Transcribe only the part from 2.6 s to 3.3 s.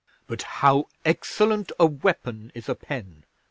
a pen!